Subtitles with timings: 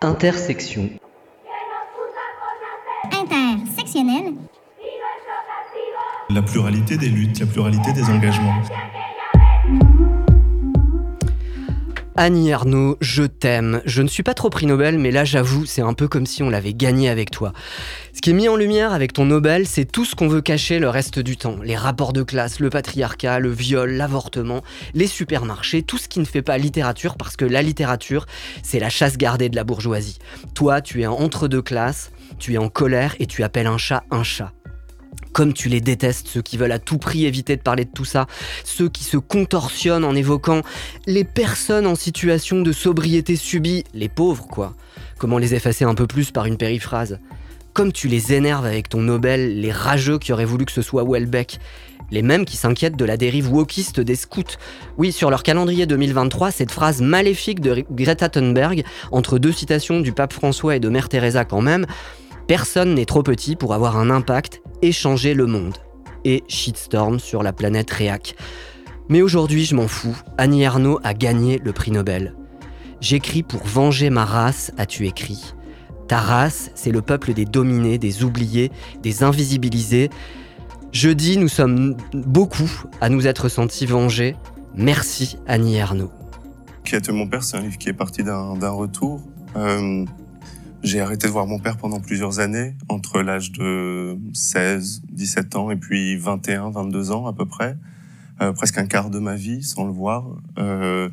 [0.00, 0.90] Intersection.
[3.10, 4.34] Intersectionnel.
[6.30, 8.62] La pluralité des luttes, la pluralité des engagements.
[12.20, 13.80] Annie Ernaux, je t'aime.
[13.84, 16.42] Je ne suis pas trop prix Nobel, mais là j'avoue, c'est un peu comme si
[16.42, 17.52] on l'avait gagné avec toi.
[18.12, 20.80] Ce qui est mis en lumière avec ton Nobel, c'est tout ce qu'on veut cacher
[20.80, 21.58] le reste du temps.
[21.62, 26.24] Les rapports de classe, le patriarcat, le viol, l'avortement, les supermarchés, tout ce qui ne
[26.24, 28.26] fait pas littérature, parce que la littérature,
[28.64, 30.18] c'est la chasse gardée de la bourgeoisie.
[30.54, 34.02] Toi, tu es entre deux classes, tu es en colère et tu appelles un chat
[34.10, 34.52] un chat
[35.32, 38.04] comme tu les détestes, ceux qui veulent à tout prix éviter de parler de tout
[38.04, 38.26] ça,
[38.64, 40.62] ceux qui se contorsionnent en évoquant
[41.06, 44.74] les personnes en situation de sobriété subie, les pauvres quoi.
[45.18, 47.18] Comment les effacer un peu plus par une périphrase
[47.72, 51.04] Comme tu les énerves avec ton Nobel, les rageux qui auraient voulu que ce soit
[51.04, 51.58] Welbeck,
[52.10, 54.56] les mêmes qui s'inquiètent de la dérive wokiste des scouts.
[54.96, 60.12] Oui, sur leur calendrier 2023, cette phrase maléfique de Greta Thunberg, entre deux citations du
[60.12, 61.86] pape François et de Mère Teresa quand même,
[62.48, 65.76] Personne n'est trop petit pour avoir un impact et changer le monde.
[66.24, 68.36] Et shitstorm sur la planète Réac.
[69.10, 70.16] Mais aujourd'hui, je m'en fous.
[70.38, 72.34] Annie Ernaux a gagné le prix Nobel.
[73.02, 75.54] J'écris pour venger ma race, as-tu écrit.
[76.08, 78.72] Ta race, c'est le peuple des dominés, des oubliés,
[79.02, 80.08] des invisibilisés.
[80.90, 82.70] Jeudi, nous sommes beaucoup
[83.02, 84.36] à nous être sentis vengés.
[84.74, 86.12] Merci Annie Ernaux.
[86.82, 89.20] Qui a mon père, c'est un livre qui est parti d'un retour.
[89.54, 90.06] Euh,
[90.82, 95.70] j'ai arrêté de voir mon père pendant plusieurs années, entre l'âge de 16, 17 ans
[95.70, 97.76] et puis 21, 22 ans à peu près.
[98.40, 100.24] Euh, presque un quart de ma vie sans le voir.
[100.58, 101.08] Euh,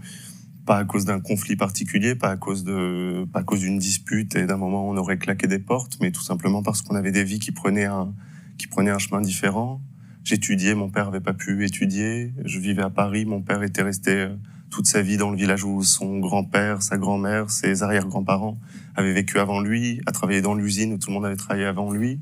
[0.65, 4.35] pas à cause d'un conflit particulier, pas à cause de, pas à cause d'une dispute
[4.35, 7.11] et d'un moment où on aurait claqué des portes, mais tout simplement parce qu'on avait
[7.11, 8.13] des vies qui prenaient un,
[8.57, 9.81] qui prenaient un chemin différent.
[10.23, 12.33] J'étudiais, mon père avait pas pu étudier.
[12.45, 14.35] Je vivais à Paris, mon père était resté euh,
[14.69, 18.57] toute sa vie dans le village où son grand-père, sa grand-mère, ses arrière-grands-parents
[18.95, 21.91] avaient vécu avant lui, a travaillé dans l'usine où tout le monde avait travaillé avant
[21.91, 22.19] lui.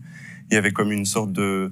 [0.51, 1.71] Il y avait comme une sorte de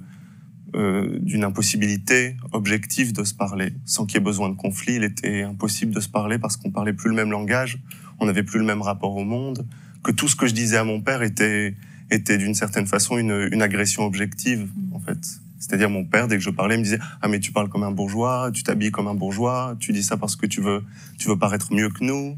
[0.74, 4.94] euh, d'une impossibilité objective de se parler, sans qu'il y ait besoin de conflit.
[4.94, 7.78] Il était impossible de se parler parce qu'on parlait plus le même langage,
[8.20, 9.66] on n'avait plus le même rapport au monde,
[10.02, 11.74] que tout ce que je disais à mon père était
[12.10, 15.41] était d'une certaine façon une, une agression objective en fait.
[15.62, 17.92] C'est-à-dire mon père, dès que je parlais, me disait ah mais tu parles comme un
[17.92, 20.82] bourgeois, tu t'habilles comme un bourgeois, tu dis ça parce que tu veux
[21.18, 22.36] tu veux paraître mieux que nous.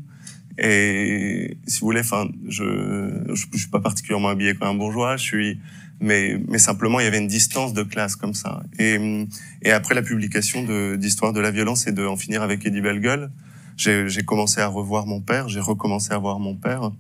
[0.58, 5.22] Et si vous voulez, enfin, je, je, suis pas particulièrement habillé comme un bourgeois, je
[5.22, 5.60] suis,
[6.00, 8.62] mais mais simplement il y avait une distance de classe comme ça.
[8.78, 9.26] Et
[9.62, 13.30] et après la publication d'histoire de la violence et de en finir avec Eddie Bellegueule,
[13.78, 16.92] j'ai commencé à revoir mon père, j'ai recommencé à voir mon père.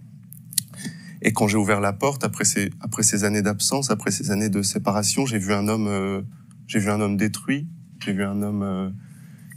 [1.26, 4.50] Et quand j'ai ouvert la porte, après ces, après ces années d'absence, après ces années
[4.50, 6.20] de séparation, j'ai vu un homme, euh,
[6.66, 7.66] j'ai vu un homme détruit,
[8.04, 8.90] j'ai vu un homme euh,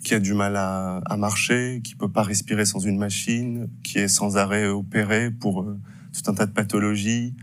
[0.02, 4.00] qui a du mal à, à, marcher, qui peut pas respirer sans une machine, qui
[4.00, 5.78] est sans arrêt opéré pour euh,
[6.14, 7.36] tout un tas de pathologies,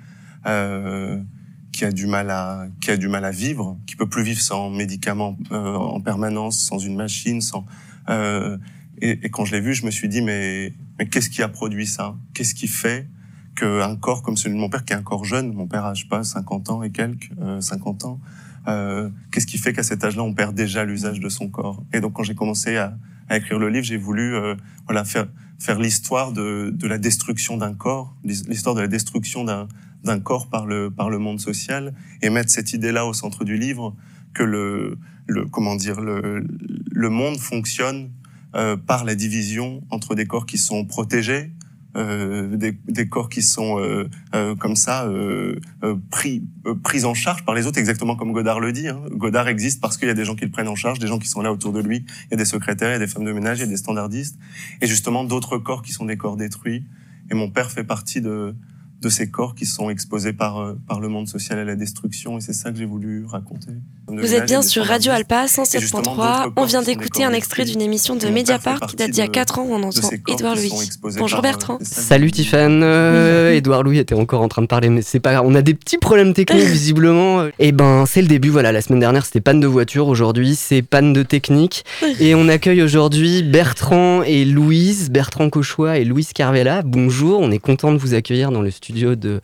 [1.73, 4.41] qui a du mal à, qui a du mal à vivre, qui peut plus vivre
[4.41, 7.65] sans médicaments en permanence, sans une machine, sans.
[8.11, 11.49] Et, et, quand je l'ai vu, je me suis dit mais mais qu'est-ce qui a
[11.49, 12.17] produit ça?
[12.35, 13.09] Qu'est-ce qui fait
[13.55, 15.95] qu'un corps comme celui de mon père, qui est un corps jeune, mon père a,
[16.09, 18.21] pas, 50 ans et quelques, euh, 50 ans,
[18.67, 21.83] euh, qu'est-ce qui fait qu'à cet âge-là, on perd déjà l'usage de son corps?
[21.93, 22.97] Et donc, quand j'ai commencé à,
[23.29, 24.55] à, écrire le livre, j'ai voulu euh,
[24.87, 25.27] voilà, faire,
[25.59, 30.67] faire l'histoire de, de la destruction d'un corps, l'histoire de la destruction d'un corps par
[30.67, 33.95] le par le monde social et mettre cette idée-là au centre du livre
[34.35, 36.47] que le le comment dire le
[36.93, 38.11] le monde fonctionne
[38.55, 41.51] euh, par la division entre des corps qui sont protégés
[41.95, 46.43] des, des, corps qui sont euh, euh, comme ça euh, euh, pris
[46.83, 48.89] pris en charge par les autres, exactement comme Godard le dit.
[48.89, 49.01] Hein.
[49.11, 51.19] Godard existe parce qu'il y a des gens qui le prennent en charge, des gens
[51.19, 52.05] qui sont là autour de lui.
[52.27, 53.69] Il y a des secrétaires, il y a des femmes de ménage, il y a
[53.69, 54.39] des standardistes,
[54.81, 56.85] et justement d'autres corps qui sont des corps détruits.
[57.31, 58.55] Et mon père fait partie de
[59.01, 62.39] de ces corps qui sont exposés par, euh, par le monde social à la destruction.
[62.39, 63.73] Et c'est ça que j'ai voulu raconter.
[64.09, 66.53] Vous êtes bien sur Radio Alpa 107.3.
[66.57, 69.59] On vient d'écouter un extrait d'une émission de Mediapart qui date d'il y a 4
[69.59, 70.73] ans où on entend Édouard Louis.
[71.19, 71.79] Bonjour Bertrand.
[71.83, 72.81] Salut Tiffany.
[72.83, 75.45] Euh, Édouard Louis était encore en train de parler, mais c'est pas grave.
[75.47, 77.47] On a des petits problèmes techniques visiblement.
[77.47, 78.49] Et eh ben, c'est le début.
[78.49, 80.09] Voilà, la semaine dernière c'était panne de voiture.
[80.09, 81.85] Aujourd'hui c'est panne de technique.
[82.21, 86.83] Et on accueille aujourd'hui Bertrand et Louise, Bertrand Cauchois et Louise Carvella.
[86.83, 89.41] Bonjour, on est content de vous accueillir dans le studio de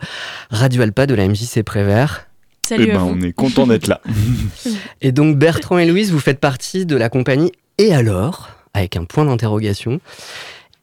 [0.51, 2.27] Radio Alpa de la MJC Prévert.
[2.63, 2.87] Salut.
[2.89, 4.01] Eh ben, on est content d'être là.
[5.01, 8.51] et donc Bertrand et Louise, vous faites partie de la compagnie Et alors?
[8.75, 10.01] Avec un point d'interrogation.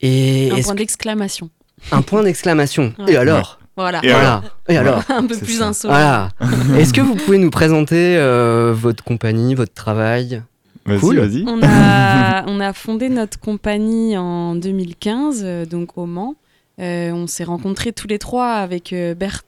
[0.02, 1.50] Et un point d'exclamation.
[1.92, 2.94] Un point d'exclamation.
[3.08, 3.60] Et alors?
[3.78, 4.02] Voilà.
[4.04, 5.04] Et, alors, et alors?
[5.10, 5.96] Un peu plus insolite.
[5.96, 6.30] Voilà.
[6.78, 10.42] Est-ce que vous pouvez nous présenter euh, votre compagnie, votre travail?
[10.86, 11.20] Vas-y, cool.
[11.20, 11.46] vas-y.
[11.48, 16.36] On a, on a fondé notre compagnie en 2015, euh, donc au Mans.
[16.78, 18.94] On s'est rencontrés tous les trois avec,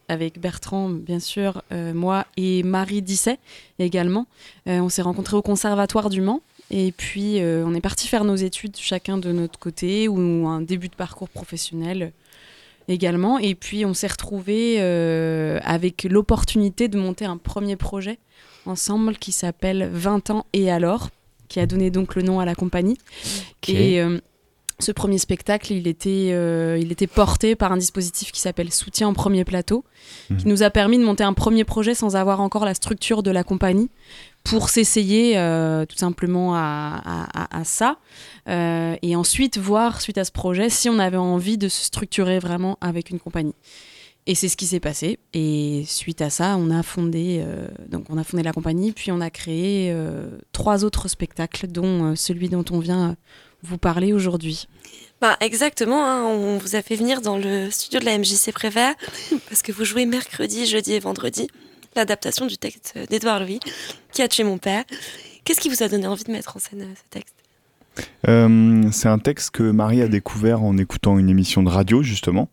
[0.08, 3.38] avec Bertrand, bien sûr, moi et Marie Disset
[3.78, 4.26] également.
[4.66, 6.42] on s'est rencontrés au Conservatoire du Mans.
[6.72, 10.90] Et puis, on est parti faire nos études chacun de notre côté ou un début
[10.90, 12.14] de parcours professionnel
[12.88, 13.38] également.
[13.38, 14.80] Et puis, on s'est retrouvés
[15.64, 18.18] avec l'opportunité de monter un premier projet
[18.66, 21.10] ensemble qui s'appelle 20 ans et alors,
[21.48, 22.98] qui a donné donc le nom à la compagnie.
[23.68, 24.20] Et euh,
[24.80, 29.08] ce premier spectacle, il était, euh, il était porté par un dispositif qui s'appelle Soutien
[29.08, 29.84] en premier plateau,
[30.28, 30.52] qui mhm.
[30.52, 33.44] nous a permis de monter un premier projet sans avoir encore la structure de la
[33.44, 33.90] compagnie
[34.44, 37.98] pour s'essayer euh, tout simplement à, à, à ça
[38.48, 42.80] et ensuite voir suite à ce projet si on avait envie de se structurer vraiment
[42.82, 43.54] avec une compagnie.
[44.30, 45.18] Et c'est ce qui s'est passé.
[45.34, 49.12] Et suite à ça, on a fondé, euh, donc on a fondé la compagnie, puis
[49.12, 53.16] on a créé euh, trois autres spectacles, dont euh, celui dont on vient
[53.64, 54.68] vous parler aujourd'hui.
[55.22, 56.24] Bah exactement, hein.
[56.24, 58.96] on vous a fait venir dans le studio de la MJC Prévert
[59.50, 61.48] parce que vous jouez mercredi, jeudi et vendredi
[61.96, 63.60] l'adaptation du texte d'Edouard Louis,
[64.14, 64.84] qui a tué mon père.
[65.44, 67.36] Qu'est-ce qui vous a donné envie de mettre en scène ce texte?
[68.94, 72.48] C'est un texte que Marie a découvert en écoutant une émission de radio justement.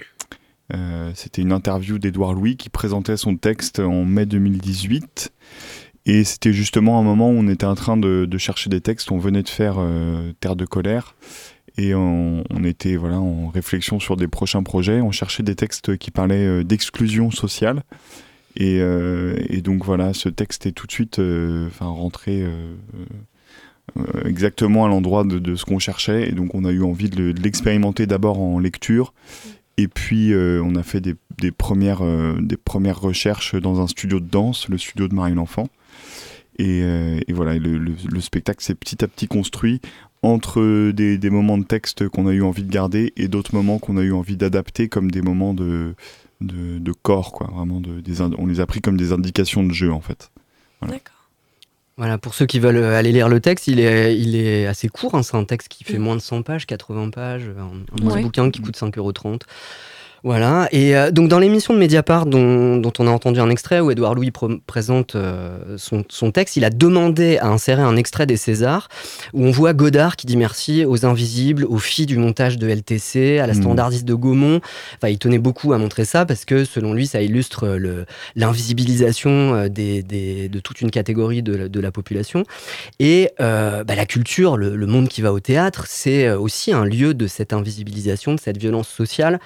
[0.75, 5.33] Euh, c'était une interview d'Edouard Louis qui présentait son texte en mai 2018.
[6.07, 9.11] Et c'était justement un moment où on était en train de, chercher des textes.
[9.11, 11.17] On venait de faire euh, Terre de colère.
[11.79, 15.03] Et on, était voilà, en réflexion sur des prochains projets.
[15.03, 17.83] On cherchait des textes qui parlaient euh, d'exclusion sociale.
[18.59, 18.81] Et,
[19.63, 21.21] donc voilà, ce texte est tout de suite
[21.79, 22.43] rentré
[24.25, 26.31] exactement à l'endroit de, ce qu'on cherchait.
[26.31, 29.13] Et donc on a eu envie de l'expérimenter d'abord en lecture
[29.79, 34.21] et puis, euh, on a fait des, premières, euh, des premières recherches dans un studio
[34.21, 35.69] de danse, le studio de Marie L'Enfant.
[36.59, 39.81] Et, euh, voilà, le, spectacle s'est petit à petit construit
[40.23, 43.97] entre des, moments de texte qu'on a eu envie de garder et d'autres moments qu'on
[43.97, 45.95] a eu envie d'adapter comme des moments de,
[46.41, 47.49] de, corps, quoi.
[47.53, 50.31] Vraiment, de, des, on les a pris comme des indications de jeu, en fait.
[50.83, 51.17] D'accord.
[51.99, 54.89] Voilà, pour ceux qui veulent euh, aller lire le texte, il est, il est assez
[54.89, 55.15] court.
[55.15, 55.23] Hein.
[55.23, 56.03] c'est un texte qui fait mm.
[56.03, 59.41] moins de 100 pages, 80 pages, un, un bouquin qui coûte 5,30€.
[60.27, 63.93] Voilà, et euh, donc dans l'émission de Mediapart dont, on a entendu un extrait où
[63.93, 64.33] Édouard Louis
[64.67, 68.89] présente euh, son, texte, il a demandé à insérer un extrait des Césars
[69.35, 73.39] où on voit Godard qui dit merci aux invisibles, aux filles du montage de LTC,
[73.39, 73.61] à la hmm.
[73.61, 74.61] standardiste de Gaumont.
[74.97, 77.79] Enfin, il tenait beaucoup à montrer ça parce que selon lui, ça illustre
[78.35, 82.43] l'invisibilisation euh, de toute une catégorie de, la population.
[82.99, 87.15] Et bah, la culture, le, le monde qui va au théâtre, c'est aussi un lieu
[87.15, 89.39] de cette invisibilisation, de cette violence sociale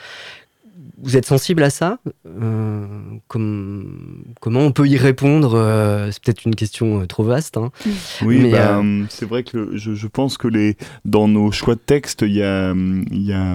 [0.98, 2.86] vous êtes sensible à ça euh,
[3.28, 7.56] Comment on peut y répondre euh, C'est peut-être une question euh, trop vaste.
[7.56, 7.70] Hein.
[8.22, 12.34] Oui, bah, c'est vrai que je, pense que les, dans nos choix de texte, il
[12.34, 12.74] y a,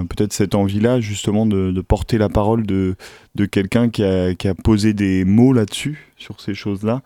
[0.10, 2.96] peut-être cette envie-là justement de, porter la parole de,
[3.36, 7.02] de quelqu'un qui a, qui a posé des mots là-dessus, sur ces choses-là.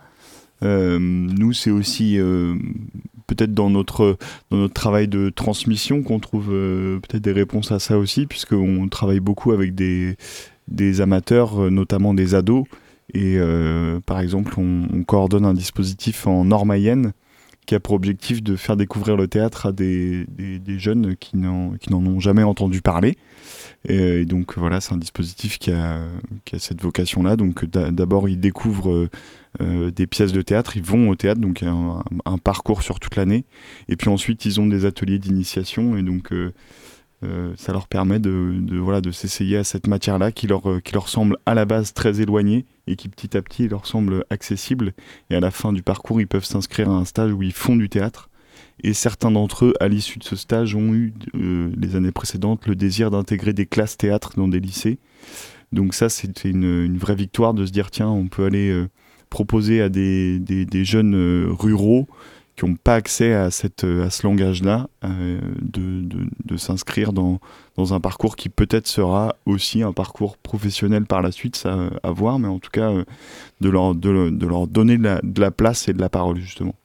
[0.62, 2.18] nous, c'est aussi
[3.30, 4.18] peut-être dans notre,
[4.50, 8.88] dans notre travail de transmission qu'on trouve euh, peut-être des réponses à ça aussi, puisqu'on
[8.90, 10.18] travaille beaucoup avec des,
[10.68, 12.66] des amateurs, euh, notamment des ados.
[13.14, 17.14] Et euh, par exemple, on, coordonne un dispositif en Nord-Mayenne
[17.66, 21.76] qui a pour objectif de faire découvrir le théâtre à des, des, jeunes qui n'en
[21.92, 23.16] ont jamais entendu parler.
[23.88, 26.00] Et, donc voilà, c'est un dispositif qui a,
[26.46, 27.36] qui a cette vocation-là.
[27.36, 29.08] Donc d'abord, ils découvrent
[29.62, 33.16] euh, des pièces de théâtre, ils vont au théâtre, donc un, un parcours sur toute
[33.16, 33.46] l'année.
[33.88, 36.54] Et puis ensuite, ils ont des ateliers d'initiation, et donc euh,
[37.24, 40.94] euh, ça leur permet de, de voilà, de s'essayer à cette matière-là qui leur, qui
[40.94, 44.94] leur semble à la base très éloignée et qui petit à petit leur semble accessible.
[45.30, 47.76] Et à la fin du parcours, ils peuvent s'inscrire à un stage où ils font
[47.76, 48.30] du théâtre.
[48.82, 52.76] Et certains d'entre eux, à l'issue de ce stage, ont eu, les années précédentes, le
[52.76, 55.00] désir d'intégrer des classes théâtre dans des lycées.
[55.74, 58.86] Donc ça, c'était une, une, vraie victoire de se dire, tiens, on peut aller
[59.30, 62.08] proposer à des, des, jeunes euh, ruraux
[62.56, 66.04] qui n'ont pas accès à, cette, euh, à ce langage-là, euh, de,
[66.44, 67.40] de, s'inscrire dans,
[67.78, 72.12] dans un parcours qui peut-être sera aussi un parcours professionnel par la suite, ça à
[72.12, 72.92] voir, mais en tout cas
[73.62, 76.76] de, leur, de, leur donner de la, de la, place et de la parole justement.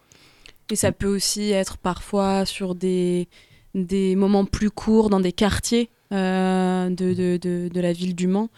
[0.71, 3.29] Et ça peut aussi être parfois sur des,
[3.75, 8.49] des moments plus courts dans des quartiers de, la ville du Mans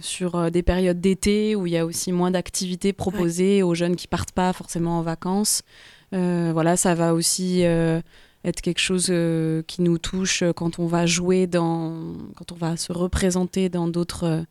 [0.00, 3.96] sur euh, des périodes d'été où il y a aussi moins d'activités proposées aux jeunes
[3.96, 5.62] qui partent pas forcément en vacances.
[6.14, 8.00] Euh, voilà, ça va aussi euh,
[8.44, 9.12] être quelque chose
[9.66, 14.44] qui nous touche quand on va jouer dans, quand on va se représenter dans d'autres,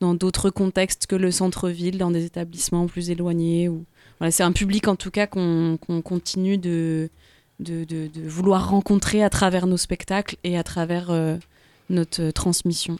[0.00, 3.68] dans d'autres contextes que le centre-ville, dans des établissements plus éloignés.
[3.68, 3.84] Ou...
[4.18, 7.10] Voilà, c'est un public en tout cas qu'on, continue de
[7.58, 11.12] de, de, de, vouloir rencontrer à travers nos spectacles et à travers
[11.90, 12.96] notre transmission.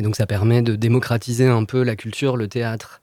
[0.00, 3.02] Et donc ça permet de démocratiser un peu la culture, le théâtre.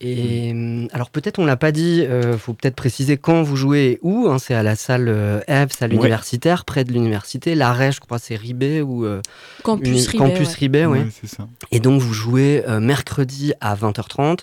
[0.00, 0.88] Et mm.
[0.92, 4.26] alors peut-être on l'a pas dit, euh, faut peut-être préciser quand vous jouez et où.
[4.28, 5.96] Hein, c'est à la salle euh, Eve, salle Ouais.
[5.98, 7.54] universitaire, près de l'université.
[7.54, 9.22] L'arrêt, je crois, c'est Ribet ou euh,
[9.62, 10.54] Campus Ribet, Campus ouais.
[10.58, 10.98] Ribet, ouais.
[11.02, 11.46] Ouais, c'est ça.
[11.70, 14.40] Et donc vous jouez euh, mercredi à 20h30,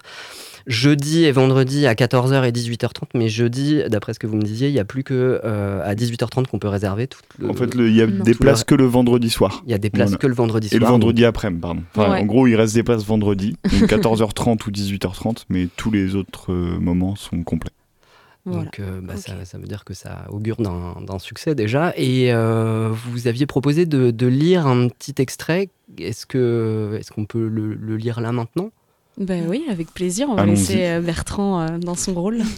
[0.67, 3.09] jeudi et vendredi à 14h et 18h30.
[3.15, 5.95] Mais jeudi, d'après ce que vous me disiez, il n'y a plus que euh, à
[5.95, 7.07] 18h30 qu'on peut réserver.
[7.07, 8.23] Tout le- En fait, le- il y a Non.
[8.23, 9.61] des places que le vendredi soir.
[9.65, 10.17] il y a des places Voilà.
[10.19, 10.81] que le vendredi Et soir.
[10.81, 11.83] le vendredi après, pardon.
[11.95, 12.19] Enfin, Ouais.
[12.19, 16.51] En gros, il reste des places vendredi, donc 14h30 ou 18h30, mais tous les autres
[16.51, 17.71] euh, moments sont complets.
[18.45, 18.63] Voilà.
[18.63, 21.93] Donc euh, bah, ça, ça veut dire que ça augure d'un succès déjà.
[21.95, 25.69] Et euh, vous aviez proposé de, de lire un petit extrait.
[25.99, 28.71] Est-ce que est-ce qu'on peut le, le lire là maintenant?
[29.21, 30.29] Ben oui, avec plaisir.
[30.29, 32.41] On va laisser euh, Bertrand euh, dans son rôle.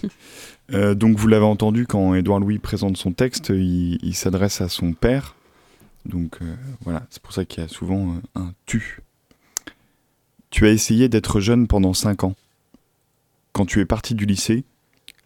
[0.72, 4.70] Euh, donc vous l'avez entendu quand Édouard Louis présente son texte, il, il s'adresse à
[4.70, 5.36] son père.
[6.06, 9.02] Donc euh, voilà, c'est pour ça qu'il y a souvent euh, un tu.
[10.50, 12.36] Tu as essayé d'être jeune pendant 5 ans.
[13.52, 14.64] Quand tu es parti du lycée,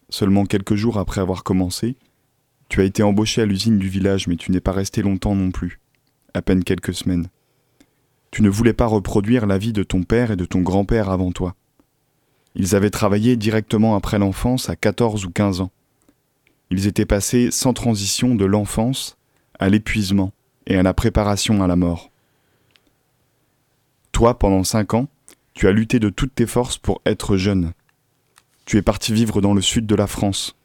[0.09, 1.95] seulement quelques jours après avoir commencé,
[2.69, 5.51] tu as été embauché à l'usine du village, mais tu n'es pas resté longtemps non
[5.51, 5.79] plus,
[6.33, 7.27] à peine quelques semaines.
[8.31, 11.31] Tu ne voulais pas reproduire la vie de ton père et de ton grand-père avant
[11.31, 11.55] toi.
[12.55, 15.71] Ils avaient travaillé directement après l'enfance à 14 ou 15 ans.
[16.69, 19.17] Ils étaient passés sans transition de l'enfance
[19.59, 20.33] à l'épuisement
[20.65, 22.11] et à la préparation à la mort.
[24.11, 25.07] Toi, pendant 5 ans,
[25.53, 27.73] tu as lutté de toutes tes forces pour être jeune.
[28.65, 30.55] Tu es parti vivre dans le sud de la France,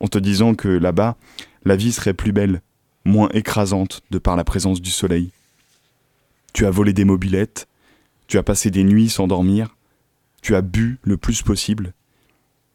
[0.00, 1.16] en te disant que là-bas,
[1.64, 2.62] la vie serait plus belle,
[3.04, 5.32] moins écrasante de par la présence du soleil.
[6.52, 7.68] Tu as volé des mobilettes,
[8.26, 9.76] tu as passé des nuits sans dormir,
[10.42, 11.94] tu as bu le plus possible.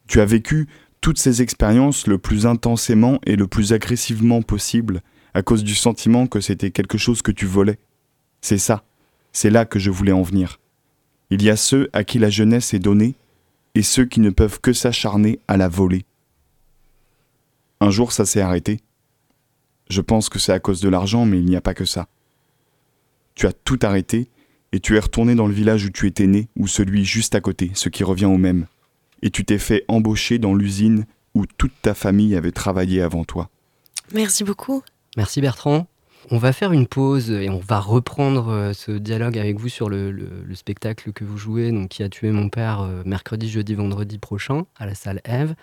[0.06, 0.68] Tu as vécu
[1.00, 5.02] toutes ces expériences le plus intensément et le plus agressivement possible
[5.34, 7.78] à cause du sentiment que c'était quelque chose que tu volais.
[8.40, 8.84] C'est ça,
[9.32, 10.60] c'est là que je voulais en venir.
[11.30, 13.14] Il y a ceux à qui la jeunesse est donnée
[13.74, 16.04] et ceux qui ne peuvent que s'acharner à la voler.
[17.80, 18.80] Un jour ça s'est arrêté.
[19.90, 22.08] Je pense que c'est à cause de l'argent, mais il n'y a pas que ça.
[23.36, 24.28] Tu as tout arrêté
[24.72, 27.40] et tu es retourné dans le village où tu étais né, ou celui juste à
[27.40, 28.66] côté, ce qui revient au même.
[29.22, 33.48] Et tu t'es fait embaucher dans l'usine où toute ta famille avait travaillé avant toi.
[34.12, 34.82] Merci beaucoup.
[35.16, 35.86] Merci Bertrand.
[36.32, 39.88] On va faire une pause et on va reprendre euh, ce dialogue avec vous sur
[39.88, 43.48] le, le- le spectacle que vous jouez, donc qui a tué mon père euh, mercredi,
[43.48, 45.54] jeudi, vendredi prochain à la salle Eve.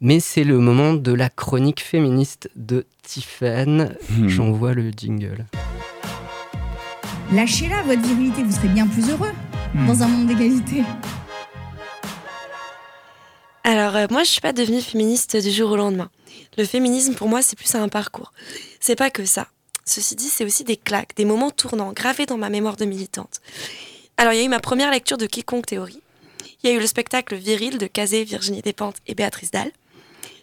[0.00, 3.94] Mais c'est le moment de la chronique féministe de Tiffen.
[4.16, 4.28] Hmm.
[4.28, 5.44] J'envoie le jingle.
[7.30, 9.32] Lâchez-la, votre virilité, vous serez bien plus heureux
[9.86, 10.82] dans un monde d'égalité.
[13.64, 16.10] Alors, euh, moi, je suis pas devenue féministe du jour au lendemain.
[16.56, 18.32] Le féminisme, pour moi, c'est plus un parcours.
[18.80, 19.48] C'est pas que ça.
[19.84, 23.42] Ceci dit, c'est aussi des claques, des moments tournants, gravés dans ma mémoire de militante.
[24.16, 26.00] Alors, il y a eu ma première lecture de Quiconque Théorie.
[26.62, 29.72] Il y a eu le spectacle Viril de Kazé, Virginie Despentes et Béatrice Dalle.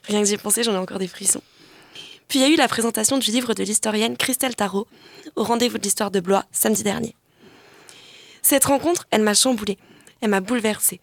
[0.03, 1.41] Rien que j'y ai pensé, j'en ai encore des frissons.
[2.27, 4.87] Puis il y a eu la présentation du livre de l'historienne Christelle Tarot
[5.35, 7.15] au rendez-vous de l'histoire de Blois samedi dernier.
[8.41, 9.77] Cette rencontre, elle m'a chamboulée,
[10.21, 10.99] elle m'a bouleversée.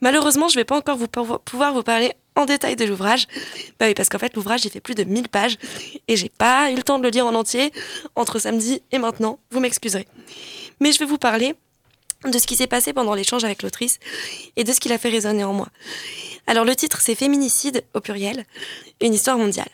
[0.00, 3.26] Malheureusement, je ne vais pas encore vous pouvo- pouvoir vous parler en détail de l'ouvrage.
[3.78, 5.58] Bah oui, parce qu'en fait, l'ouvrage, il fait plus de 1000 pages
[6.08, 7.72] et j'ai pas eu le temps de le lire en entier
[8.16, 9.38] entre samedi et maintenant.
[9.50, 10.08] Vous m'excuserez.
[10.80, 11.54] Mais je vais vous parler
[12.24, 13.98] de ce qui s'est passé pendant l'échange avec l'autrice
[14.56, 15.68] et de ce qui l'a fait résonner en moi.
[16.48, 18.44] Alors, le titre, c'est Féminicide au pluriel,
[19.00, 19.68] une histoire mondiale.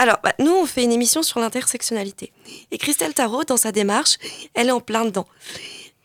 [0.00, 2.32] Alors, bah, nous, on fait une émission sur l'intersectionnalité.
[2.70, 4.16] Et Christelle Tarot, dans sa démarche,
[4.54, 5.26] elle est en plein dedans.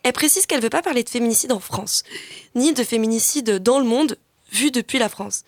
[0.04, 2.04] Elle précise qu'elle ne veut pas parler de féminicide en France,
[2.56, 4.18] ni de féminicide dans le monde,
[4.52, 5.46] vu depuis la France.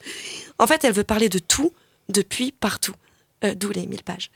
[0.60, 1.74] En fait, elle veut parler de tout,
[2.08, 2.94] depuis partout.
[3.44, 4.32] Euh, D'où les 1000 pages.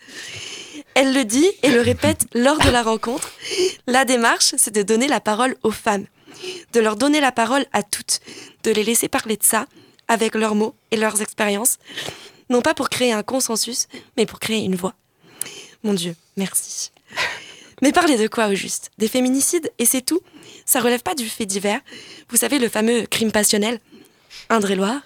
[0.94, 3.32] Elle le dit et le répète lors de la rencontre.
[3.88, 6.06] La démarche, c'est de donner la parole aux femmes,
[6.74, 8.20] de leur donner la parole à toutes,
[8.66, 9.68] de les laisser parler de ça,
[10.10, 11.78] avec leurs mots et leurs expériences,
[12.52, 14.94] non pas pour créer un consensus, mais pour créer une voix.
[15.84, 16.92] Mon Dieu, merci.
[17.82, 18.92] Mais parler de quoi au juste?
[19.00, 20.22] Des féminicides et c'est tout?
[20.66, 21.82] Ça relève pas du fait divers?
[22.30, 23.80] Vous savez, le fameux crime passionnel?
[24.50, 25.02] Indre-et-Loire,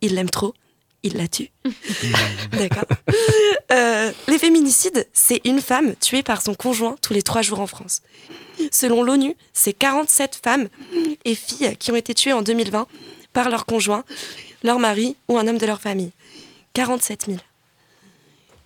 [0.00, 0.54] il l'aime trop,
[1.04, 1.50] il la tue.
[2.52, 2.84] D'accord.
[3.70, 7.66] Euh, les féminicides, c'est une femme tuée par son conjoint tous les trois jours en
[7.66, 8.02] France.
[8.72, 10.68] Selon l'ONU, c'est 47 femmes
[11.24, 12.88] et filles qui ont été tuées en 2020
[13.32, 14.04] par leur conjoint,
[14.64, 16.10] leur mari ou un homme de leur famille.
[16.76, 17.38] 47 000.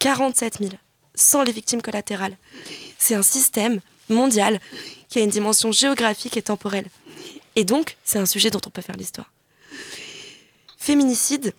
[0.00, 0.70] 47 000.
[1.14, 2.36] Sans les victimes collatérales.
[2.98, 4.58] C'est un système mondial
[5.08, 6.86] qui a une dimension géographique et temporelle.
[7.54, 9.30] Et donc, c'est un sujet dont on peut faire l'histoire.
[10.76, 11.54] Féminicide,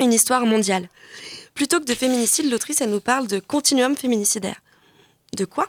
[0.00, 0.88] une histoire mondiale.
[1.52, 4.62] Plutôt que de féminicide, l'autrice, elle nous parle de continuum féminicidaire.
[5.36, 5.68] De quoi?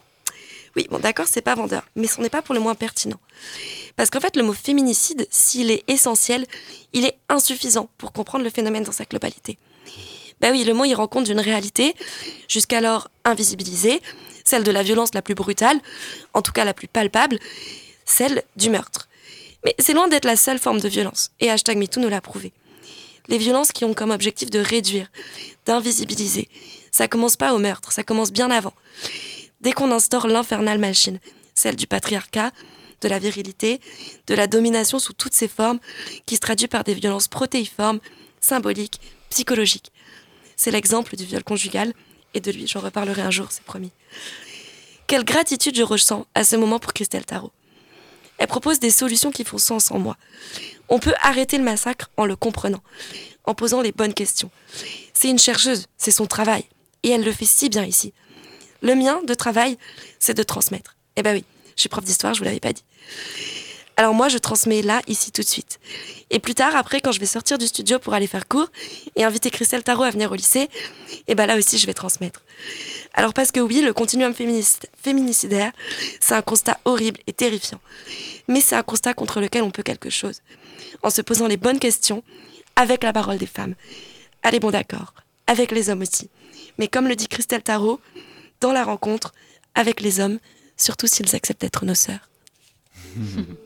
[0.78, 3.20] Oui, bon, d'accord, c'est pas vendeur, mais ce n'est pas pour le moins pertinent.
[3.98, 6.46] Parce qu'en fait, le mot féminicide, s'il est essentiel,
[6.94, 9.58] il est insuffisant pour comprendre le phénomène dans sa globalité.
[10.42, 11.96] Ben oui, le mot, il rend compte d'une réalité,
[12.48, 14.02] jusqu'alors invisibilisée,
[14.44, 15.80] celle de la violence la plus brutale,
[16.34, 17.40] en tout cas la plus palpable,
[18.06, 19.08] celle du meurtre.
[19.64, 22.54] Mais c'est loin d'être la seule forme de violence, et hashtag MeToo nous l'a prouvé.
[23.28, 25.08] Les violences qui ont comme objectif de réduire,
[25.66, 26.48] d'invisibiliser,
[26.92, 28.74] ça commence pas au meurtre, ça commence bien avant.
[29.62, 31.20] Dès qu'on instaure l'infernale machine,
[31.56, 32.52] celle du patriarcat,
[33.02, 33.80] de la virilité,
[34.28, 35.80] de la domination sous toutes ses formes,
[36.26, 38.00] qui se traduit par des violences protéiformes,
[38.40, 39.00] symboliques,
[39.36, 39.92] psychologiques.
[40.56, 41.94] C'est l'exemple du viol conjugal,
[42.34, 43.92] et de lui j'en reparlerai un jour, c'est promis.
[45.08, 47.52] Quelle gratitude je ressens à ce moment pour Christelle Tarot.
[48.38, 50.16] Elle propose des solutions qui font sens en moi.
[50.88, 52.82] On peut arrêter le massacre en le comprenant,
[53.44, 54.52] en posant les bonnes questions.
[55.14, 56.64] C'est une chercheuse, c'est son travail,
[57.04, 58.14] et elle le fait si bien ici.
[58.82, 59.78] Le mien de travail,
[60.18, 60.96] c'est de transmettre.
[61.18, 61.44] Eh ben oui,
[61.76, 62.84] je suis prof d'histoire, je vous l'avais pas dit.
[63.98, 65.80] Alors moi, je transmets là, ici, tout de suite.
[66.30, 68.68] Et plus tard, après, quand je vais sortir du studio pour aller faire cours
[69.16, 70.70] et inviter Christelle Tarot à venir au lycée,
[71.28, 72.44] et ben là aussi, je vais transmettre.
[73.14, 75.72] Alors parce que oui, le continuum féminicidaire,
[76.20, 77.80] c'est un constat horrible et terrifiant.
[78.50, 80.42] Mais c'est un constat contre lequel on peut quelque chose.
[81.02, 82.22] En se posant les bonnes questions,
[82.76, 83.76] avec la parole des femmes.
[84.44, 85.14] Allez, bon d'accord,
[85.48, 86.30] avec les hommes aussi.
[86.78, 88.02] Mais comme le dit Christelle Tarot,
[88.60, 89.34] dans la rencontre,
[89.74, 90.40] avec les hommes,
[90.76, 92.30] surtout s'ils acceptent d'être nos sœurs.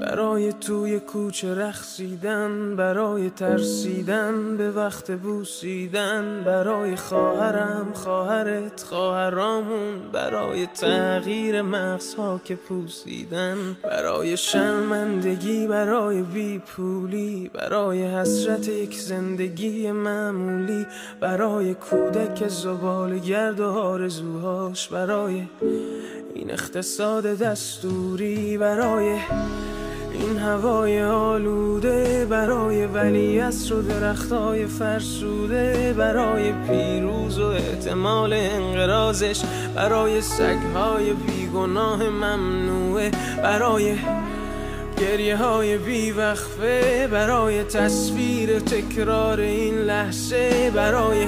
[0.00, 11.62] برای توی کوچه رخصیدن برای ترسیدن به وقت بوسیدن برای خواهرم خواهرت خواهرامون برای تغییر
[11.62, 20.86] مغزها که پوسیدن برای شرمندگی برای بیپولی برای حسرت یک زندگی معمولی
[21.20, 25.46] برای کودک زبال گرد و آرزوهاش برای
[26.34, 29.18] این اقتصاد دستوری برای
[30.12, 39.40] این هوای آلوده برای ولی و درختای فرسوده برای پیروز و احتمال انقرازش
[39.74, 43.10] برای سگهای بیگناه ممنوعه
[43.42, 43.96] برای
[44.98, 51.26] گریه های بیوقفه برای تصویر تکرار این لحظه برای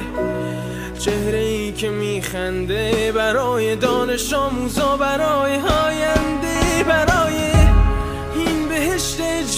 [0.99, 7.52] چهره ای که میخنده برای دانش آموزا برای هاینده برای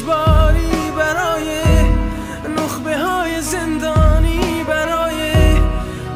[0.05, 1.63] اجباری برای
[2.57, 5.33] نخبه های زندانی برای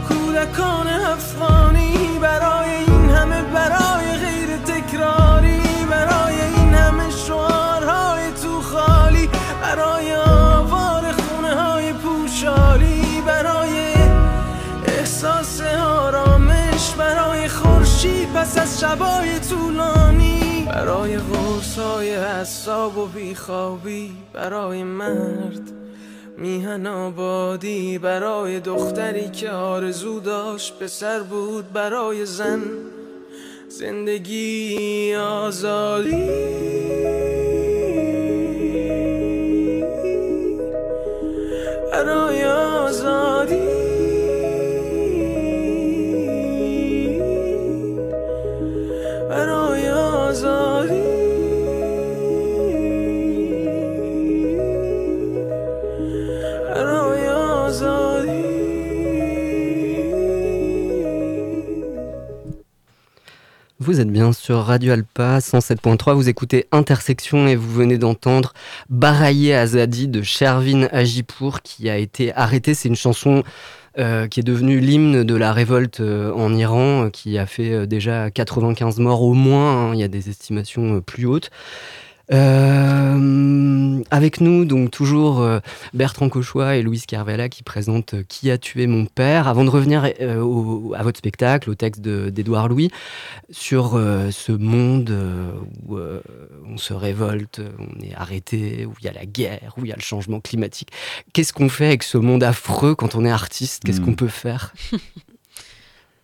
[0.09, 9.29] کودکان افغانی برای این همه برای غیر تکراری برای این همه شعارهای تو خالی
[9.63, 13.95] برای آوار خونه های پوشالی برای
[14.87, 20.28] احساس آرامش برای خورشید پس از شبای طولانی.
[20.69, 25.73] برای غرصای حساب و بیخوابی برای مرد
[26.39, 32.63] میهن آبادی برای دختری که آرزو داشت پسر بود برای زن
[33.69, 36.29] زندگی آزادی.
[41.93, 43.78] برای آزادی.
[63.89, 68.53] Vous êtes bien sur Radio Alpa 107.3, vous écoutez Intersection et vous venez d'entendre
[68.91, 72.75] Baraye Azadi de Shervin Ajipour qui a été arrêté.
[72.75, 73.45] C'est une chanson
[73.99, 77.87] euh, qui est devenue l'hymne de la révolte euh, en Iran, euh, qui a fait
[77.87, 79.95] déjà 95 morts au moins, hein.
[79.95, 81.49] il y a des estimations plus hautes.
[82.31, 85.61] Euh, avec nous, donc toujours euh,
[85.95, 89.71] Bertrand Cauchois et Louise Carvela qui présentent euh, Qui a tué mon père Avant de
[89.71, 92.91] revenir à votre spectacle, au texte d'Edouard Louis,
[93.51, 95.15] sur ce monde
[95.87, 95.97] où
[96.67, 99.93] on se révolte, on est arrêté, où il y a la guerre, où il y
[99.93, 100.91] a le changement climatique.
[101.33, 103.85] Qu'est-ce qu'on fait avec ce monde affreux quand on est artiste?
[103.85, 104.17] Qu'est-ce qu'on hmm.
[104.17, 104.75] peut faire?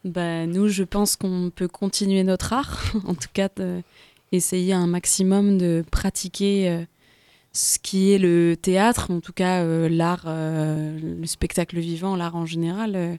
[0.05, 3.49] Bah, Nous, je pense qu'on peut continuer notre art, en tout cas
[4.35, 6.85] essayer un maximum de pratiquer euh,
[7.53, 12.37] ce qui est le théâtre, en tout cas euh, l'art, euh, le spectacle vivant, l'art
[12.37, 13.18] en général.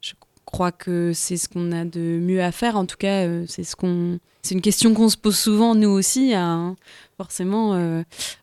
[0.00, 0.12] je
[0.44, 2.76] crois que c'est ce qu'on a de mieux à faire.
[2.76, 6.34] En tout cas, c'est ce qu'on, c'est une question qu'on se pose souvent nous aussi.
[6.34, 6.76] Hein.
[7.16, 7.72] Forcément,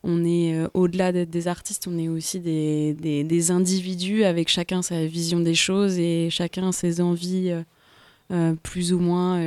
[0.04, 2.93] on est au-delà d'être des artistes, on est aussi des,
[3.24, 7.54] des, individus avec chacun sa vision des choses et chacun ses envies
[8.63, 9.39] plus ou moins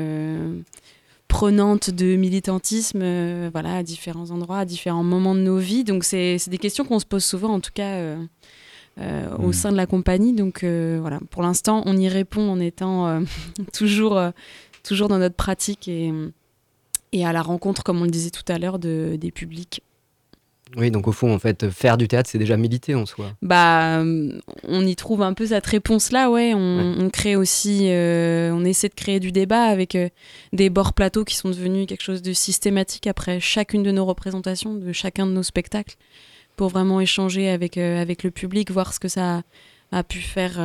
[1.35, 5.83] prenantes de militantisme euh, voilà, à différents endroits, à différents moments de nos vies.
[5.83, 8.25] Donc c'est des questions qu'on se pose souvent, en tout cas euh,
[9.01, 9.53] euh, au Mm.
[9.53, 10.33] sein de la compagnie.
[10.33, 13.21] Donc euh, voilà, pour l'instant, on y répond en étant euh,
[13.73, 14.21] toujours,
[14.85, 16.13] toujours dans notre pratique et,
[17.11, 19.83] et à la rencontre, comme on le disait tout à l'heure, de, des publics.
[20.77, 23.33] Oui, donc au fond, en fait, faire du théâtre, c'est déjà militer en soi.
[23.43, 24.33] Bah, euh,
[24.67, 26.53] on y trouve un peu cette réponse-là, ouais.
[26.55, 26.95] On, Ouais.
[27.05, 30.09] on crée aussi, euh, on essaie de créer du débat avec euh,
[30.53, 34.75] des bords plateaux qui sont devenus quelque chose de systématique après chacune de nos représentations,
[34.75, 35.95] de chacun de nos spectacles,
[36.57, 39.37] pour vraiment échanger avec, euh, avec le public, voir ce que ça
[39.93, 40.59] a, a pu faire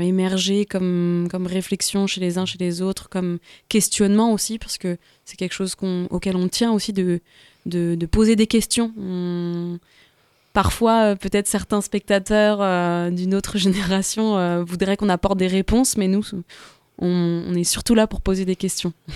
[0.00, 4.96] émerger comme, comme réflexion chez les uns, chez les autres, comme questionnement aussi, parce que
[5.26, 7.20] c'est quelque chose qu'on- auquel on tient aussi de,
[7.66, 8.92] de, de poser des questions.
[8.98, 9.78] On-
[10.52, 15.96] Parfois, euh, peut-être certains spectateurs euh, d'une autre génération euh, voudraient qu'on apporte des réponses,
[15.96, 16.24] mais nous,
[16.98, 18.92] on, on est surtout là pour poser des questions.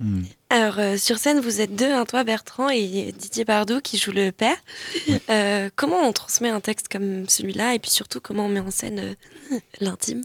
[0.00, 0.22] Hmm.
[0.48, 4.12] Alors, euh, sur scène, vous êtes deux, hein, toi, Bertrand, et Didier Bardot, qui joue
[4.12, 4.54] le père.
[5.28, 8.70] Euh, comment on transmet un texte comme celui-là, et puis surtout, comment on met en
[8.70, 10.22] scène euh, l'intime?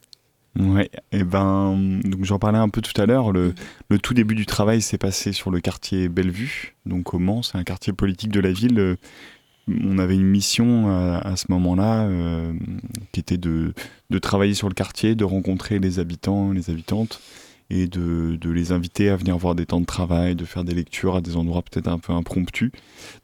[0.60, 3.32] Ouais, et ben, donc j'en parlais un peu tout à l'heure.
[3.32, 3.56] Le,
[3.90, 7.58] le tout début du travail s'est passé sur le quartier Bellevue, donc au Mans, c'est
[7.58, 8.98] un quartier politique de la ville.
[9.68, 12.54] On avait une mission à, à ce moment-là euh,
[13.14, 13.74] qui était de,
[14.10, 17.20] de travailler sur le quartier, de rencontrer les habitants, les habitantes,
[17.70, 20.76] et de, de les inviter à venir voir des temps de travail, de faire des
[20.76, 22.72] lectures à des endroits peut-être un peu impromptus.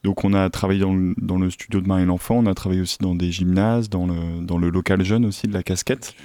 [0.04, 2.82] Donc on a travaillé dans le, dans le studio de Marie l'Enfant, on a travaillé
[2.82, 6.16] aussi dans des gymnases, dans le, dans le local jeune aussi de la casquette.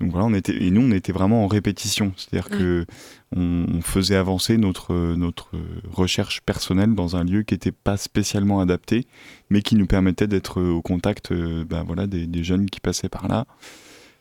[0.00, 2.86] Donc voilà, on était, et nous on était vraiment en répétition, c'est-à-dire que
[3.34, 5.50] on, on faisait avancer notre, notre
[5.90, 9.06] recherche personnelle dans un lieu qui n'était pas spécialement adapté,
[9.50, 13.08] mais qui nous permettait d'être au contact euh, ben voilà, des, des jeunes qui passaient
[13.08, 13.46] par là.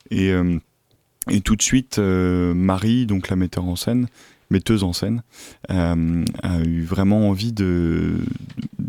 [0.09, 0.57] Et, euh,
[1.29, 4.07] et tout de suite, euh, Marie, donc la metteur en scène,
[4.49, 5.23] metteuse en scène,
[5.69, 8.15] euh, a eu vraiment envie de,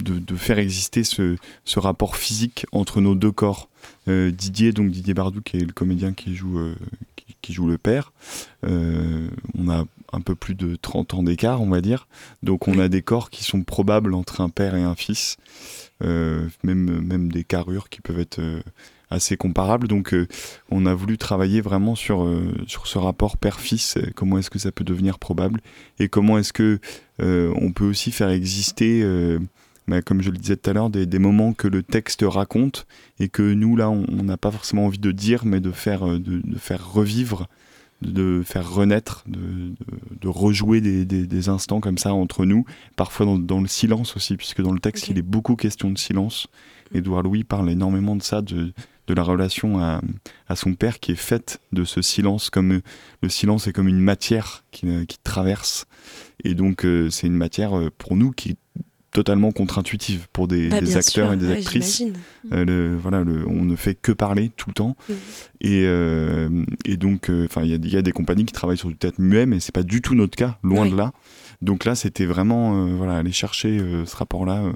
[0.03, 3.69] de, faire exister ce, ce rapport physique entre nos deux corps.
[4.09, 6.75] Euh, Didier, donc Didier Bardou, qui est le comédien qui joue, euh,
[7.43, 8.13] qui, joue le père,
[8.67, 12.09] euh, on a un peu plus de 30 ans d'écart, on va dire.
[12.43, 15.37] Donc on a des corps qui sont probables entre un père et un fils,
[16.01, 18.41] même, même des carrures qui peuvent être
[19.11, 19.89] assez comparables.
[19.89, 20.15] Donc
[20.71, 22.27] on a voulu travailler vraiment sur,
[22.67, 25.61] sur ce rapport père-fils, comment est-ce que ça peut devenir probable,
[25.99, 26.81] et comment est-ce que
[27.19, 29.05] on peut aussi faire exister...
[29.89, 32.87] bah, comme je le disais tout à l'heure, des, des moments que le texte raconte
[33.19, 36.19] et que nous, là, on n'a pas forcément envie de dire, mais de faire, euh,
[36.19, 37.49] de, de faire revivre,
[38.03, 42.65] de, de faire renaître, de, rejouer des, des, des instants comme ça entre nous,
[42.97, 45.99] parfois dans, dans le silence aussi, puisque dans le texte, il est beaucoup question de
[45.99, 46.49] silence.
[46.95, 48.73] Édouard Louis parle énormément de ça, de,
[49.09, 50.01] de la relation à,
[50.49, 52.81] à son père qui est faite de ce silence, comme
[53.23, 55.87] le silence est comme une matière qui, qui traverse.
[56.45, 58.57] Et donc, euh, c'est une matière euh, pour nous qui
[59.11, 62.03] totalement contre-intuitive pour des, Bah, des acteurs sûr, et des ouais, actrices.
[62.53, 64.97] Euh, le- voilà, le- on ne fait que parler tout le temps.
[65.61, 68.53] Et, euh, et donc, euh, enfin, il y, a- il y a des compagnies qui
[68.53, 70.91] travaillent sur du théâtre muet, mais c'est pas du tout notre cas, loin Oui.
[70.91, 71.13] de là.
[71.63, 74.73] Donc là, c'était vraiment, voilà, aller chercher ce rapport-là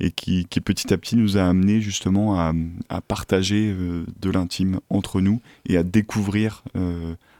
[0.00, 2.52] et qui, qui petit à petit nous a amené justement à,
[2.88, 3.72] à partager
[4.20, 6.64] de l'intime entre nous et à découvrir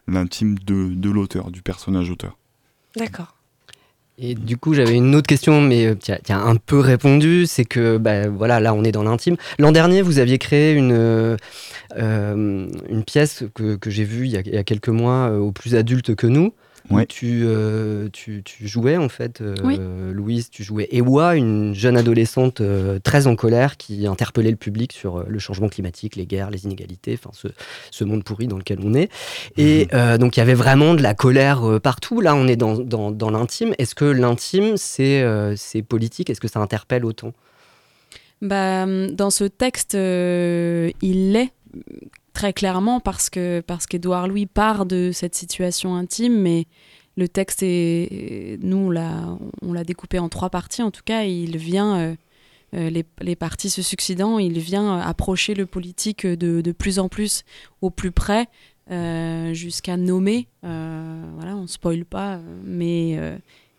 [0.07, 2.39] l'intime de, de l'auteur, du personnage auteur.
[2.97, 3.37] D'accord.
[4.17, 6.79] Et du coup, j'avais une autre question, mais euh, tu as, tu as un peu
[6.79, 7.47] répondu.
[7.47, 9.37] C'est que, bah, voilà, là, on est dans l'intime.
[9.59, 11.37] L'an dernier, vous aviez créé une, euh,
[11.97, 15.39] euh, une pièce que, j'ai vue il y, a, il y a quelques mois euh,
[15.39, 16.55] aux plus adultes que nous.
[16.91, 17.07] Où Ouais.
[17.07, 19.79] tu, euh, tu, tu jouais, en fait, euh, Oui.
[20.13, 24.93] Louise, tu jouais Ewa, une jeune adolescente euh, très en colère qui interpellait le public
[24.93, 27.49] sur euh, le changement climatique, les guerres, les inégalités, enfin, ce,
[27.91, 29.11] ce monde pourri dans lequel on est.
[29.57, 32.21] Et euh, donc, il y avait vraiment de la colère euh, partout.
[32.21, 33.75] Là, on est dans, dans, dans l'intime.
[33.79, 36.29] Est-ce que l'intime, c'est euh, c'est politique?
[36.29, 37.33] Est-ce que ça interpelle autant?
[38.43, 41.51] Bah, dans ce texte, euh, il l'est
[42.35, 46.67] très clairement parce que parce qu'Édouard Louis part de cette situation intime, mais
[47.17, 48.93] le texte est nous
[49.63, 51.25] on l'a découpé en trois parties en tout cas.
[51.25, 52.15] Et il vient euh,
[52.75, 56.99] euh, les, les parties se succédant, il vient euh, approcher le politique de, de plus
[56.99, 57.45] en plus
[57.81, 58.47] au plus près.
[59.53, 63.19] jusqu'à nommer, voilà, on spoile pas, mais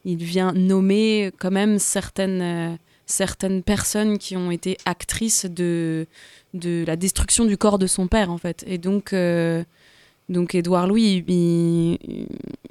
[0.05, 6.07] il vient nommer quand même certaines, certaines personnes qui ont été actrices de,
[6.53, 8.63] la destruction du corps de son père, en fait.
[8.67, 9.63] Et donc, euh,
[10.29, 11.99] donc Édouard Louis,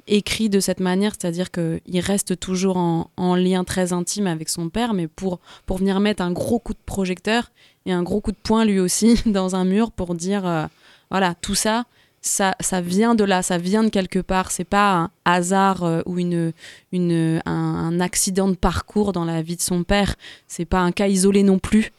[0.07, 4.69] écrit de cette manière, c'est-à-dire qu'il reste toujours en, en lien très intime avec son
[4.69, 7.51] père, mais pour, pour venir mettre un gros coup de projecteur
[7.85, 10.65] et un gros coup de poing lui aussi dans un mur pour dire, euh,
[11.11, 11.85] voilà, tout ça,
[12.25, 14.51] ça, ça vient de là, ça vient de quelque part.
[14.51, 16.51] C'est pas un hasard euh, ou une,
[16.91, 20.15] une, un, un accident de parcours dans la vie de son père.
[20.47, 21.91] C'est pas un cas isolé non plus.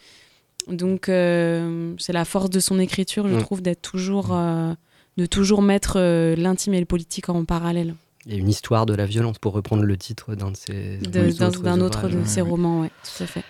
[0.69, 3.41] Donc, euh, c'est la force de son écriture, je Mm.
[3.41, 4.75] trouve, d'être toujours, euh,
[5.17, 5.99] de toujours mettre
[6.37, 7.95] l'intime et le politique en parallèle.
[8.27, 10.99] Il y a une histoire de la violence, pour reprendre le titre d'un de ses
[10.99, 13.45] D'un autre de ses romans, ouais, tout à fait.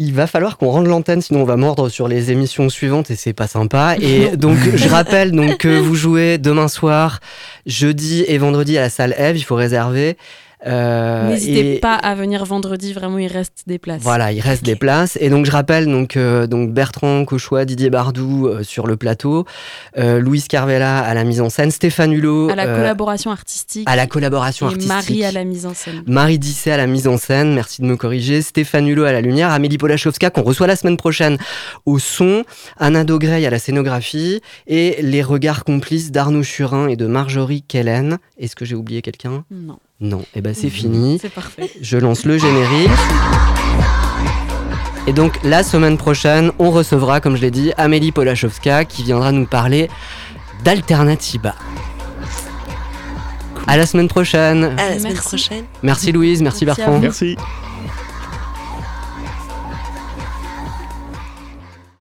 [0.00, 3.16] Il va falloir qu'on rende l'antenne, sinon on va mordre sur les émissions suivantes et
[3.16, 3.96] c'est pas sympa.
[4.00, 7.18] Et donc je rappelle donc que vous jouez demain soir,
[7.66, 10.16] jeudi et vendredi à la salle Eve, il faut réserver.
[10.66, 14.02] Euh, N'hésitez et- pas à venir vendredi, vraiment, il reste des places.
[14.02, 15.16] Voilà, il reste des places.
[15.20, 19.44] Et donc, je rappelle donc, euh, donc Bertrand Cauchois, Didier Bardou euh, sur le plateau,
[19.98, 23.88] euh, Louise Carvella à la mise en scène, Stéphane Hulot À la euh, collaboration artistique.
[23.88, 24.88] à la collaboration et artistique.
[24.92, 26.02] Marie à la mise en scène.
[26.06, 28.42] Marie Disset à la mise en scène, merci de me corriger.
[28.42, 31.38] Stéphane Hulot à la lumière, Amélie Polachowska qu'on reçoit la semaine prochaine
[31.86, 32.44] au son,
[32.78, 38.18] Anna Dogrey à la scénographie et les regards complices d'Arnaud Churin et de Marjorie Kellen.
[38.38, 39.44] Est-ce que j'ai oublié quelqu'un?
[39.50, 41.18] Non, Non, et ben c'est fini.
[41.20, 41.72] c'est parfait.
[41.80, 42.88] Je lance le générique.
[45.08, 49.32] Et donc la semaine prochaine, on recevra, comme je l'ai dit, Amélie Polachowska qui viendra
[49.32, 49.90] nous parler
[50.62, 51.56] d'Alternativa.
[53.66, 54.64] À la semaine prochaine.
[54.78, 55.28] À la semaine Merci.
[55.28, 55.64] Prochaine.
[55.82, 57.00] Merci Louise, merci Merci Bertrand.
[57.00, 57.36] Merci.